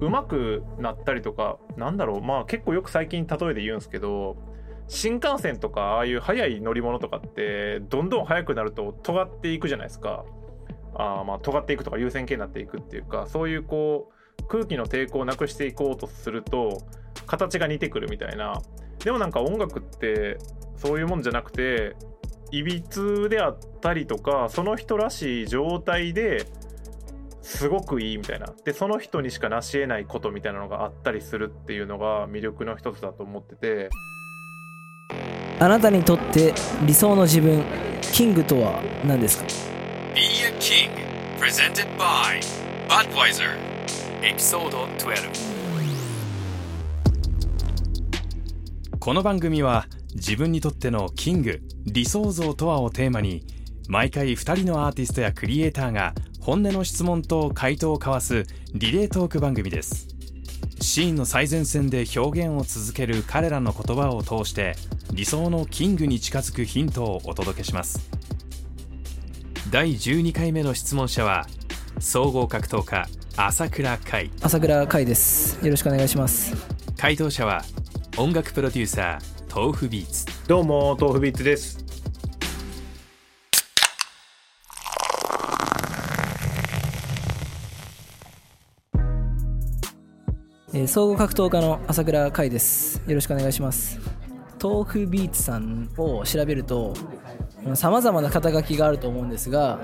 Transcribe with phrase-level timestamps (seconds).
[0.00, 2.22] うまくなったりとかなんだろう。
[2.22, 4.36] まあ結構よく最近例えで言うんですけど
[4.86, 10.24] 新幹線とかああいう速い乗り物とかってどんどん速くなると尖っていくじゃないですか。
[10.94, 14.10] あまあ尖っていくとか優先形になっていくっていうかそういうこ
[14.40, 16.82] う空気の抵抗をなくしていこうとすると
[17.26, 18.62] 形が似てくるみたいな。
[19.04, 20.38] でもなんか音楽って
[20.76, 21.94] そういうもんじゃなくて
[22.50, 26.46] いびつであったりとかその人らしい状態で
[27.48, 28.52] すごくいいみたいな。
[28.64, 33.88] でその人にしか成し得ないことみたいなのがあったりするっていうのが魅力の一つだと思ってて。
[35.58, 36.54] あなたにとって
[36.86, 37.64] 理想の自分
[38.12, 39.44] キングとは何ですか
[40.14, 40.90] ？Be a King
[41.40, 42.40] Presented by
[42.88, 43.56] Budweiser
[44.22, 45.32] エピソード12
[49.00, 53.42] この番組は自分にとってのキング理想像とはをテーマに
[53.88, 56.14] 毎回2人のアーティストやクリエイターが
[56.48, 60.08] 本音の質問と回答を交わすリレートーク番組です。
[60.80, 64.74] シーンの最前線で表現を続ける彼らの言葉を通して
[65.12, 68.10] 理想のキングに近づくヒントをお届けします。
[69.70, 71.46] 第12回目の質問者は
[71.98, 73.06] 総合格闘家
[73.36, 74.30] 朝倉海。
[74.40, 75.62] 朝倉海です。
[75.62, 76.54] よろしくお願いします。
[76.96, 77.62] 回答者は
[78.16, 80.24] 音楽プロデューサー豆腐ビーツ。
[80.48, 81.87] どうも豆腐ビーツです
[90.74, 93.02] えー総合格闘家の朝倉海です。
[93.06, 93.98] よろしくお願いします。
[94.62, 96.94] 豆腐ビーツさんを調べると
[97.74, 99.80] さまざまな肩書きがあると思うんですが、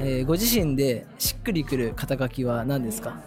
[0.00, 3.20] えーご自身でしっくりくる肩書きは何ですか？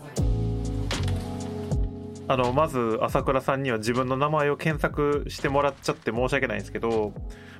[2.28, 7.12] あのまず朝倉さんには自分の名前を検索してもらっちゃって申し訳ないんですけど、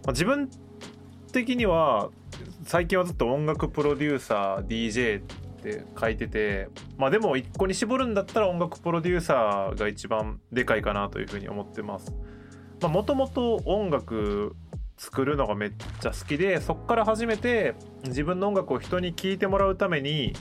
[0.06, 0.50] まあ、自分
[1.34, 2.10] 的には
[2.64, 5.22] 最近はずっと音楽プロデューサー DJ
[5.62, 12.14] って書いててまあでも一個に絞るんだったら音楽プロデューサーが一番でかいかなというふうに思ってます。
[12.82, 14.56] もともと音楽
[14.98, 17.76] 作るのがめっちゃ好きでそっから初めて
[18.06, 20.34] 自分の音楽を人に聴いてもらうために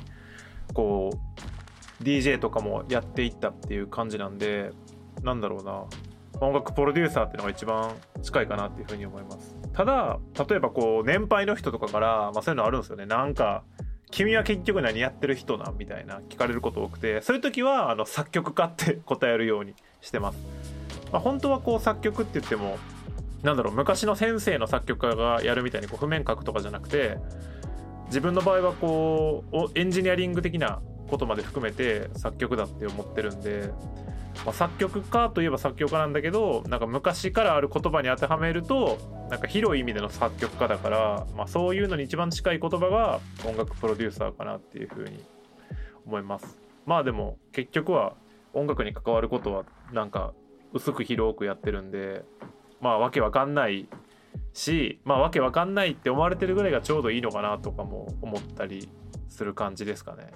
[0.72, 1.10] こ
[2.00, 4.72] う DJ とかもやっていったっていう感じなんで
[5.22, 5.84] なんだろうな。
[6.40, 7.90] 音楽プロデューサーっていうのが一番
[8.22, 9.56] 近いかなっていうふうに思います。
[9.74, 10.18] ただ
[10.48, 13.04] 例えばこう年配の人とかから、まあ、そういうのあるんですよね。
[13.04, 13.62] なんか
[14.10, 15.76] 君は結局何やってる人なん？
[15.78, 20.38] みたいな聞かれること多くてそういう時はあの作曲家って答えるようにしてます、
[21.12, 22.78] まあ、本当はこう作曲って言っても
[23.42, 27.18] なんだろう昔の先生の作曲家がやるみたいにこう譜面書くとかじゃなくて
[28.06, 33.70] 自分の場合はこうエンジニアリング的なことまで含めて作曲だって思ってるんで、
[34.44, 38.98] まあ、作曲家といえば作曲家なんだけどなんか昔からある言葉に当てはめると
[39.30, 45.22] なんか広い意味での作曲家だから、まあ、そういうのに一番近い言葉が音楽プロデューサーかなっていうふうに
[46.06, 48.14] 思いますまあでも結局は
[48.52, 50.32] 音楽に関わることはなんか
[50.72, 52.24] 薄く広くやってるんで
[52.80, 53.88] まあわけわかんない
[54.52, 58.88] しまあわけわかんないって思われてるぐらいがちょうどいいのかなとかも思ったり
[59.28, 60.32] する感じですかね。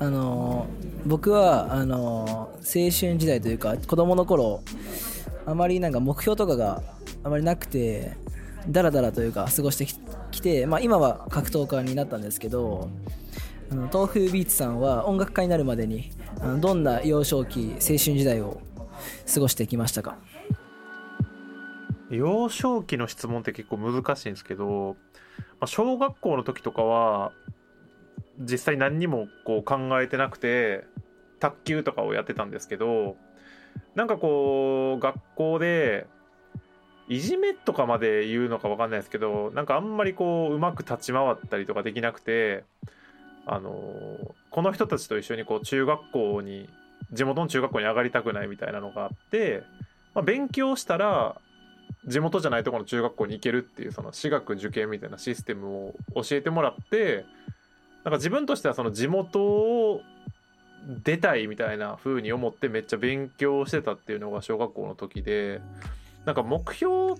[0.00, 0.66] あの
[1.06, 4.62] 僕はあの青春時代というか子供の頃
[5.46, 6.82] あまりなんか目標とかが
[7.22, 8.16] あまりなくて
[8.66, 9.86] ダラダラというか過ごして
[10.30, 12.88] きて、まあ、今は格闘家になったんですけど
[13.70, 16.10] あの豆腐ビーツさんは音楽家になるまでに
[16.40, 18.60] あのどんな幼少期青春時代を
[19.32, 20.16] 過ごしてきましたか？
[22.10, 24.96] 幼少期の質問って結構難しいんですけど、
[25.38, 27.32] まあ、小学校の時とかは
[28.40, 30.84] 実際何にもこう考えてなくて
[31.38, 33.16] 卓球とかをやってたんですけど
[33.94, 36.06] なんかこう学校で
[37.08, 42.64] いじめとかまで言うのか分かんないですけどなんかあんまりこううまく立ち回ったりとかできなくて
[43.46, 43.72] あの
[44.50, 46.68] この人たちと一緒にこう中学校に
[47.12, 49.64] 地元の中学校に上がりたくないみたいなのがあって、
[50.14, 51.40] まあ、勉強したら
[52.06, 57.24] 地元じゃないところの中学校に行けるっていうその私学受験みたいなシステムを教えてもらって
[58.04, 60.00] なんか自分としてはその地元を
[61.04, 65.60] 出たいみたいな風に思ってめっちゃ勉強してたっていうのが小学校の時で
[66.24, 67.14] なんか目標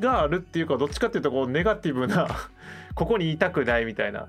[0.00, 2.28] があるっていうかどっちかっていうとこうネガティブな
[2.94, 4.28] ここにいたくないみたいな。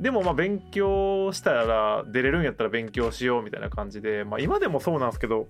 [0.00, 5.46] でもまあ勉強したら出れるんやったら勉強しようみたいな感じで、まあ、今でもそうなんですけど、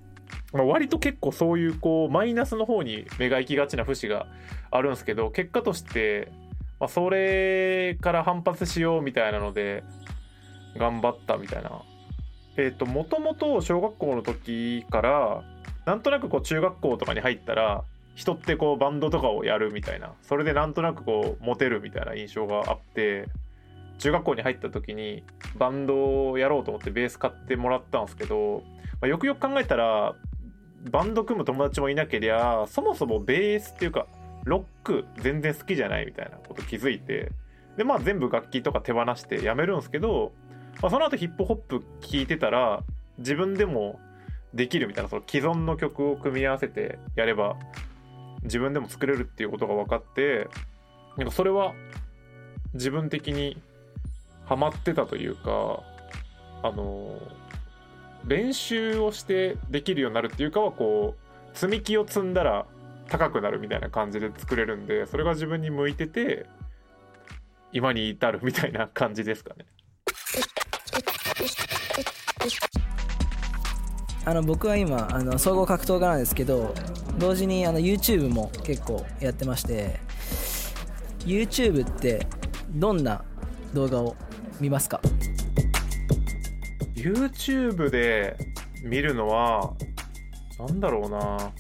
[0.52, 4.26] まあ、割と結構そういうこうマイナスの方に目が行きがちな節が
[4.70, 6.32] あるんですけど結果として、
[6.82, 9.84] まあ、それから反発しようみたいなので
[10.76, 11.80] 頑張ったみたいな。
[12.56, 15.44] えっ、ともともと小学校の時から
[15.86, 17.84] なんとなくこう中学校とかに入ったら
[18.16, 23.28] 人ってこうバンドとかをやるみたいなそれでなんとなくこうモテるみたいな印象があって
[23.98, 25.22] 中学校に入った時に
[25.56, 28.64] バンドをやろうと思ってベース買ってもらったんですけど、
[29.00, 30.16] まあ、よくよく考えたら
[30.90, 34.08] バンド組む友達もいなけりゃそもそもベースっていうか
[34.44, 37.30] ロック全然好きじゃないみたいなこと気づいて
[37.76, 40.32] でまあ全部楽器とか手放してやめるんですけど、
[40.80, 42.82] まあ、その後ヒップホップ聴いてたら
[43.18, 43.98] 自分でも
[44.54, 47.56] できるみたいなその既存の曲を組み合わせてやれば
[48.42, 50.48] 自分でも作れるっていうことが分かって
[51.16, 51.72] なんかそれは
[52.74, 53.56] 自分的に
[54.44, 55.82] ハマってたというか
[56.62, 57.18] あの
[58.26, 61.14] 練習をしてできるようになるっていうかはこ
[61.54, 62.66] う積み木を積んだら
[63.12, 66.46] 高くなるみたいな感じで作れるんでそれが自分に向いてて
[67.70, 69.66] 今に至るみたいな感じですかね。
[74.24, 76.74] あの僕は今あの総合格闘家なんですけど
[77.18, 80.00] 同時にあの YouTube も結構やってまして
[81.26, 82.26] YouTube って
[82.70, 83.24] どんな
[83.74, 84.16] 動画を
[84.58, 85.02] 見ますか
[86.94, 88.38] ？YouTube で
[88.82, 89.74] 見るのは
[90.58, 91.52] なんだろうな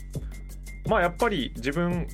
[0.92, 2.06] まあやっぱり自分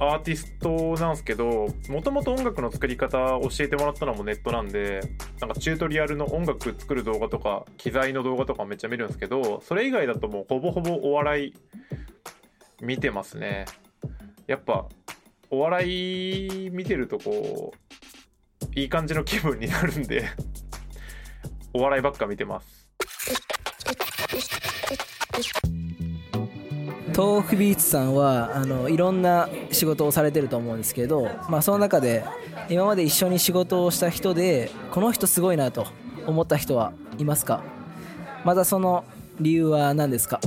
[0.00, 5.02] アーティストなんですけどもともと音楽の作り方教えてもらったのもネットなんで
[5.40, 11.54] なんかチュートリアルの音楽作る動画とか機材の動画とかめっちゃ見るんですけどそれ以外だともうほぼほぼお笑い
[12.82, 13.66] 見てますね。
[14.48, 14.86] やっぱ
[15.50, 20.24] お笑い見てるとこういい感じの気分になるんで
[21.72, 22.88] お笑いばっか見てます。
[27.16, 32.24] 豆腐ビーツさんはあのいろんな仕事をされてると思うんですけど、まあ、その中で
[32.68, 35.86] 今まで一緒に仕事をした人でこの人すごいなと
[36.26, 37.62] 思った人はいますか？
[38.44, 39.04] またその
[39.40, 40.40] 理由は何ですか？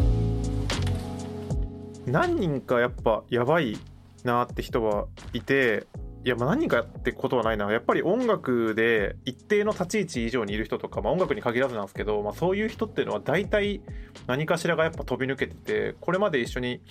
[2.06, 3.77] 何人かやっぱやばい
[4.24, 5.88] なって人はいて
[6.25, 7.71] いやまあ何人かってことはないな。
[7.71, 13.81] やっぱり音楽で一定の立ち位置以上にいる人とか、まあ、音楽に限らずなんですけど、まあ、そういう人っていうのは大体
[14.27, 16.81] 何かしらがやっぱ飛び抜けててこれまで一緒に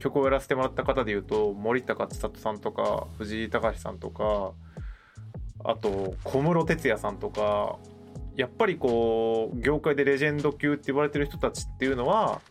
[0.00, 4.52] 曲をやらせてもらった方でいうと森高千里さんとか藤井隆さんとか
[5.64, 7.78] あと小室哲哉さんとか
[8.36, 12.42] やっぱりこう業界でレジェンド級って言われてる人たちっていうのは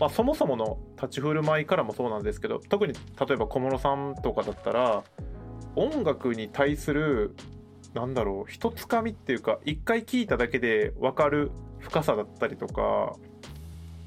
[0.00, 5.04] まあ、そもそもの立ち振る舞いからもそうなんですけど特に例えば小室さんとかだったら
[5.76, 7.34] 音楽に対する
[7.94, 13.14] なんだろう一つかみっていうか一回聴いただけで分かる深さだったりとか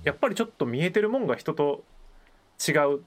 [0.03, 1.83] やっぱりちょっと見えてるもんが人と
[2.65, 3.03] 違う。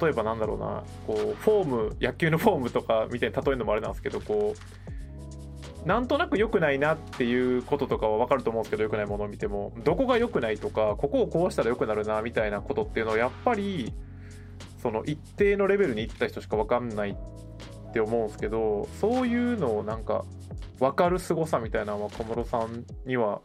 [0.00, 4.54] 例えばなんだろうなこうフォーム野球のフォームとかみたいに例えるのもあれなんですけどこ
[5.84, 13.92] うなんとなく良くないなっていうこととかは分かると思うんですけど良くないものを見てもどこが良くないとかここをこうしたら良くなるなみたいなことっていうのはやっぱり
[14.82, 20.24] その一定のレベルに行った人しか分かんないって思うんですけどそういうのをなんか
[20.80, 23.40] 分かる凄さみたいなのは小室さんには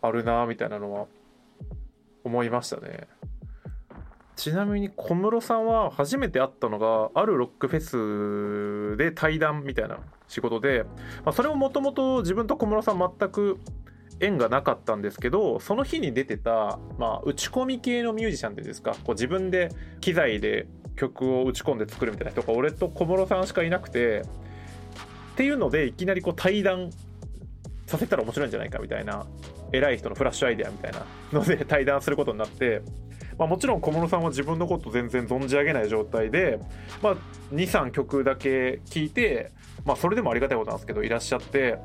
[0.00, 1.06] あるなみたいなのは
[2.22, 3.08] 思いましたね。
[4.36, 10.84] ちなみに小室さんは初めて会ったのがあるロックフェスで対談みたいな仕事で、
[11.24, 13.58] まあ、それももともと自分と小室さん全く
[14.20, 19.70] 縁がなかったんですけどその日に出てた、まあ、打ち込み系のミュージシャンっていうんですかこう自分で
[20.00, 20.66] 機材で
[20.96, 24.22] 曲を打ち込んで作るみたいな人が俺と小室さんしかいなくて
[25.32, 26.90] っていうのでいきなりこう対談
[27.86, 29.26] させたら面白いんじゃないかみたいな
[29.72, 32.82] 偉い人のフラッシュアイデアみたいなので 対談することになって、
[33.38, 36.58] まあ、もちろん小室さんは自分のこと全然存じ上げない状態で、
[37.02, 37.16] まあ、
[37.52, 39.50] 23曲だけ聴いて、
[39.84, 41.78] まあ、それでもありがたいことなんですけどいらっしゃって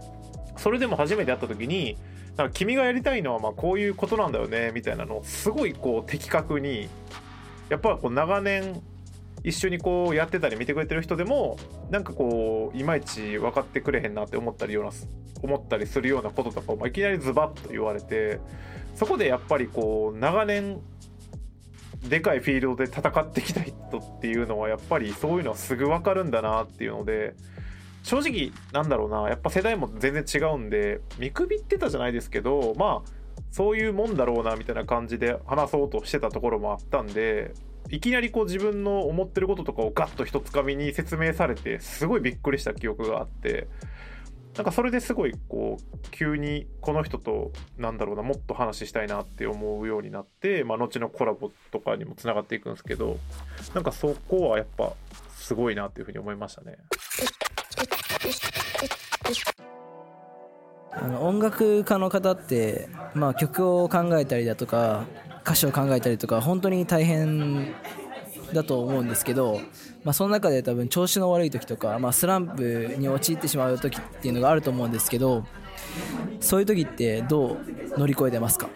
[0.57, 1.97] それでも初めて会った時に
[2.37, 6.87] なんか君がやりたいのはまあこういうことなんだよねみたいなのをすごいこう的確に
[7.69, 8.81] やっぱこう長年
[9.43, 11.57] 一緒にこうやってたり見てくれてる人でも
[11.89, 14.91] なんかこういまいち分かってくれへんなって思ったりような
[15.41, 18.39] 思ったりするようなこととかをいきなりズバッと言われて
[18.95, 20.79] そこでやっぱりこう長年
[22.07, 27.35] でかいフィールドで戦ってきた人っていうのはやっぱりそういうのはすぐ分かるんだなっていうので
[28.07, 33.11] 正直なんだろうなやっぱ世代も全然違うんで見くびってたじゃないですけどまあ
[33.51, 37.51] そういうもんだろうなみたいな感じで話そうとしてたところもあったんで
[37.89, 43.67] いきなりこう自分の思ってることとかをガッと一つかみに説明されてすごいびっくりした記憶があって
[44.55, 53.17] なんかそれですごいこう急にこの人となんだろうなもっと話したいなって思うようになって、まあ、後のコラボとかにもつながっていくんですけど
[53.75, 54.93] なんかそこはやっぱ
[55.35, 56.77] すごいなっていうふうに思いましたね。
[60.91, 65.05] あの音楽家の方って、まあ、曲を考えたりだとか
[65.43, 67.75] 歌詞を考えたりとか本当に大変
[68.53, 69.61] だと思うんですけど、
[70.03, 75.45] まあ、その中で多分調子の悪い時とか、まあ、スランプに陥ってしまう時っていうのがあると思うんですけど
[76.39, 77.57] そういう時ってどう
[77.99, 78.69] 乗り越えてますか？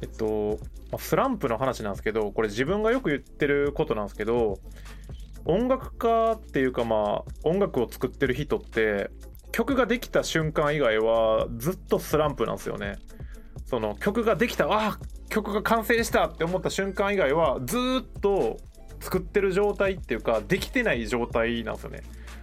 [0.00, 0.58] えっと
[0.98, 4.58] スランプの話なんですけどこれ自分がよく言ってることなんですけど
[5.48, 9.10] 音楽家っていうかまあ音楽を作ってる人って
[9.50, 12.98] 曲ができた瞬間以外はずっとスランプなんですよね。
[13.64, 14.98] その曲ができたあ
[15.30, 18.58] 曲が完成したって思った瞬間以外はずっと
[19.00, 22.02] 作ってる状態っていうかできてない状態なんですよね。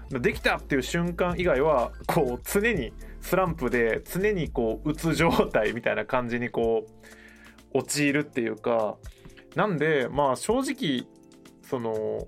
[0.09, 6.85] できたっていう瞬間以外はこう常にスランプで常にこううつ状態みたいな感じにこ
[7.73, 8.97] う陥るっていうか
[9.55, 11.07] なんでまあ正直
[11.63, 12.27] その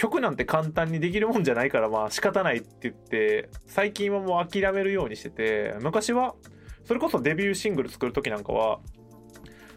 [0.00, 6.34] 曲なんて簡単にできるもんじゃないからまあ仕方ないって言って最近はもう諦めるようにしてて昔は
[6.86, 8.80] それこそデビューシングル作る時なんかは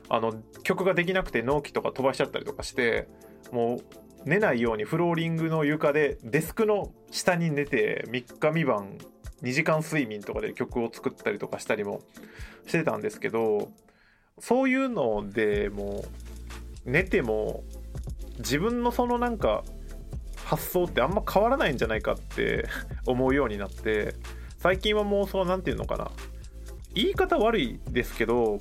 [0.07, 3.09] あの曲ができなくて納期とか飛ばしちゃったりとかして
[3.51, 3.81] も
[4.25, 8.97] う寝ないようにフローリングの床でデスクの下に寝て3日3晩
[9.41, 11.99] 2時間睡眠とかで曲を作ったりとかしたりも
[12.65, 13.73] してたんですけど
[14.39, 16.05] そういうのでも
[16.85, 17.65] う寝ても
[18.37, 19.65] 自分のそのなんか
[20.45, 22.67] 発想ってあんま変わらないんじゃないかって
[23.05, 24.15] 思うようになって
[24.57, 26.11] 最近はもうその何て言うのかな
[26.93, 28.59] 言い方悪いですけど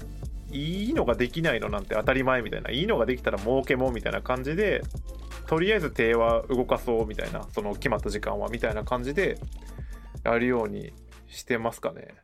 [0.51, 4.83] いいのができないのなんて当たり前みたいないいのができたら儲けもみたいな感じで
[5.47, 9.39] とりあえず手は動かそうみたいなその決まった時間はみたいな感じで
[10.25, 10.93] やるように
[11.27, 12.15] してますかね。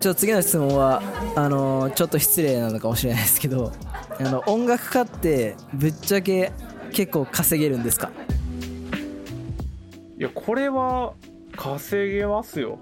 [0.00, 1.02] ちょっと次の質問は
[1.34, 3.72] あのちょっと失礼なのかもしれないですけど
[4.20, 6.52] あの音楽家ってぶっちゃけ
[6.92, 8.10] 結構稼げるんですか？
[10.18, 11.14] いやこれは
[11.56, 12.78] 稼げますよ。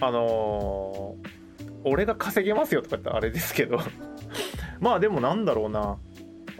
[0.00, 3.78] あのー、俺が稼げますよとか言ったらあれですけど。
[4.80, 5.98] まあでもなんだろうな。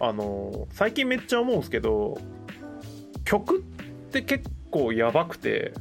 [0.01, 2.19] あのー、最近めっちゃ思うんですけど
[3.25, 3.63] 曲っ
[4.11, 5.73] て結構やばくて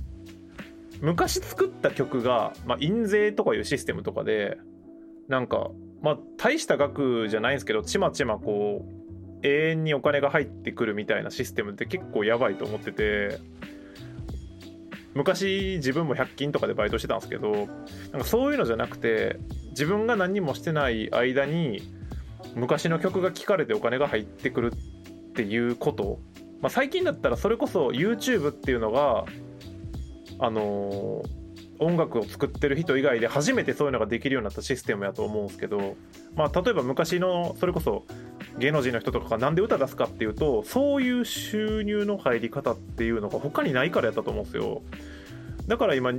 [1.01, 4.57] 昔作った曲が、まあ、印税とかいうシステムとかで
[5.27, 5.71] なんか
[6.03, 9.03] まあ大した額じゃないんですけどちまちまこう
[9.47, 13.39] 永遠にお金が入ってくるみたいなシステムって結構やばいと思ってて
[15.15, 17.67] 昔自分も100均とかでバイトしてたんですけどなん
[18.21, 21.81] かそういうのじゃなくて自分が何もしてない間に
[22.55, 26.19] 昔の曲が聴かれてお金が入ってくるっていうこと、
[26.61, 29.25] まあ、最近だったらそれこそ YouTube っていうのが
[30.39, 31.42] あのー
[31.83, 35.95] 音楽を作ってる人以外で初めてそういうのができるようになったシステムやと思うんですけど、
[36.35, 38.05] まあ、例えば昔のそれこそ
[38.57, 44.81] 芸能人の人とかがなんで歌出すかっていうとそういう収入の入り方っていうのが他にないからやったと思うんですよ。
[45.67, 46.11] だから今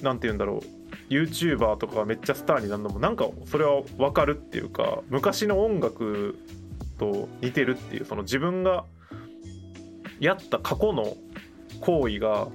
[0.00, 6.38] 何て言うんだろう YouTuber とかがめっちゃスターになるのもなんかそれは分かるっていうか昔の音楽
[6.98, 8.84] と似てるっていうその自分が
[10.20, 11.16] やった過去の
[11.80, 12.48] 行為が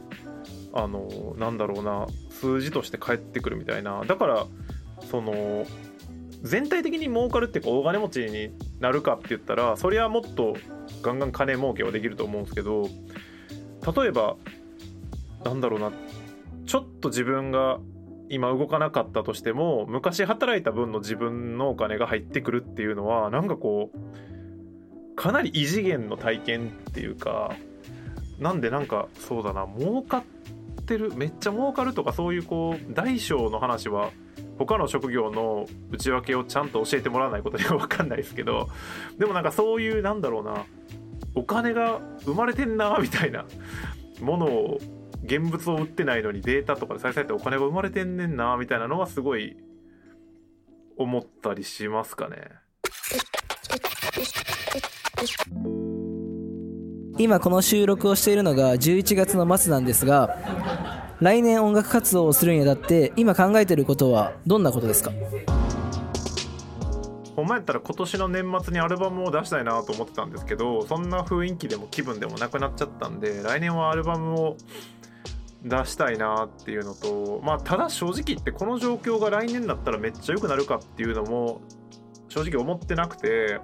[0.74, 2.08] あのなんだろうな
[2.40, 4.04] 数字として返ってくるみたいな。
[4.06, 4.46] だから
[5.10, 5.66] その
[6.44, 10.56] 全体的に儲かるっていうか大金持ちになるかって言ったらそりゃもっと
[11.02, 12.90] ガンガン金儲けはできると思うんですけど
[13.96, 14.36] 例えば
[15.44, 15.92] なんだろうな
[16.66, 17.80] ちょっと自分が
[18.30, 27.56] 今動かなかったとしても昔働いた分の自分のお金が入ってくるっていうのはなんかこうかなり異次元の体験っていうか
[28.40, 30.37] なんでなんかそうだな儲かって
[30.88, 31.14] てる？
[31.14, 34.12] めっちゃ儲かるとかそういうこう大小の話は
[34.58, 38.70] 他の職業の内訳をちゃんと教えてもらわないことには分かんないですけど
[39.18, 40.66] でもなんかそういうなんだろうな
[41.36, 43.46] お金が生まれてんなみたいな
[44.22, 44.80] ものを
[45.24, 49.58] 現物を売ってないのにデータとかで再生ってお金が生まれてんねんなみたいなのはすごい
[50.98, 52.38] 思ったりしますかね。
[57.20, 60.38] 今この収録をしているのが11月の末なんですが
[61.20, 65.12] 来年音楽活動をするにあたって今考えていることはどんなことですか？
[67.36, 74.58] ほんまやったら今年の年末にアルバムを出したいなと思ってたんですけどそんな雰囲気でも気分でもなくなっちゃったんで来年はアルバムを
[75.64, 81.62] 出したいなっていうのとまあただ正直言ってこの状況が来年だったらめっちゃ良くなるかっていうのも
[82.30, 83.60] 正直思ってなくて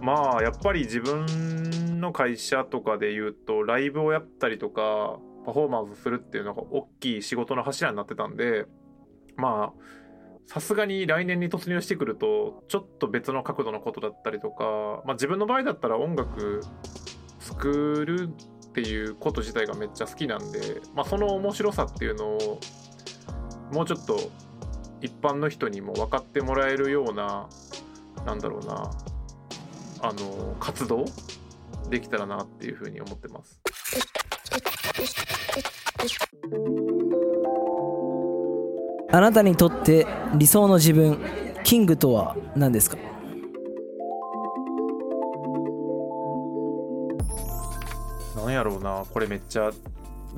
[0.00, 8.66] まあやっぱり自分の会社とかで言うとライブをやったりとかパフォーマンスするっていうのが大きい仕事の柱になってたんで
[9.36, 10.00] まあ
[10.46, 14.64] さすがに来年に突入してくるとちょっと別の角度のことだったりとか、
[15.04, 16.60] まあ、自分の場合だったら音楽
[17.38, 18.30] 作る
[18.66, 22.60] っていうこと自体がめっちゃ好きなんで、まあ、その面白さっていうのを
[23.72, 24.18] もうちょっと
[25.00, 27.48] 一般の人にも分かってもらえるような
[28.26, 28.90] なんだろうな
[30.02, 31.04] あの活動
[31.88, 33.60] できたらなっていうふうに思ってます。
[39.12, 41.18] あなたにとって理想の自分
[41.64, 42.96] キングとは何ですか？
[48.36, 49.72] なんやろうなこれめっちゃ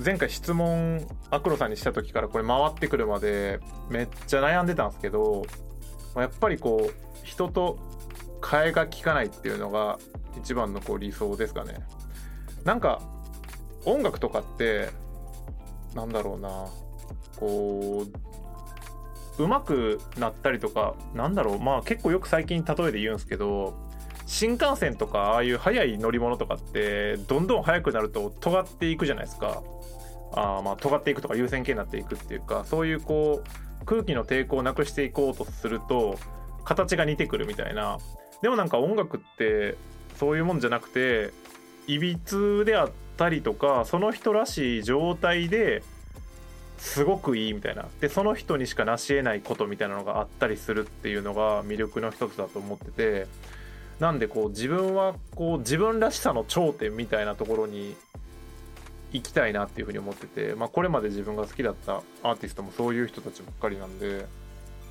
[0.02, 5.45] 前回質問アクロさんにした時からこれ回ってくるまでめっちゃ悩んでたんですけど
[6.14, 7.78] まあやっぱりこう人と
[8.43, 9.99] 替えが利かないっていうのが
[10.39, 11.77] 一番のこう理想ですかね。
[12.65, 13.01] なんか
[13.85, 14.91] 音楽とかって
[15.95, 16.67] なんだろうな。
[17.39, 18.05] こ
[19.39, 21.59] う上手くなったりとかなんだろう。
[21.61, 23.75] まあ結構よく最近例えで言うんですけど
[24.27, 29.63] 新幹線とかああいう速い乗り物とかってどんどん速くなると尖っていくじゃないですか。
[30.35, 33.43] あまあ尖っていくとか優先形になっていくっていうかそういうこ
[33.81, 36.19] う空気の抵抗をなくしていこうとすると
[36.65, 37.99] 形が似てくるみたいな。
[38.43, 39.77] でもなんか音楽って
[40.19, 41.33] そういうもんじゃなくて
[41.87, 45.83] いびつであったりとかその人らしい状態で
[46.79, 47.87] すごくいいみたいな。
[48.01, 53.27] でその人にしか成し得ないことみたいなのがあったりするっていうのが魅力の一つだと思ってて。
[54.03, 57.95] なんでこう自分はこう自分らしさの頂点みたいなところに
[59.13, 64.27] 行きたいなっていうふうに思ってて、まあ、これまで自分が好きだったアーティストもそういう人たちばっかりなんで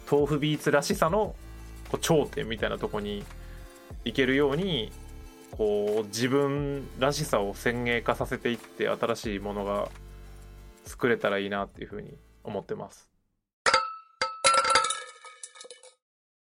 [0.10, 1.36] 豆腐ビーツらしさの
[1.89, 3.25] こう頂点みたいなとこに
[4.05, 4.91] いけるように
[5.51, 9.89] こう自分らしさを先鋭化させていって新しいものが
[10.86, 13.10] 作れたらいいなっていうふうに思ってます。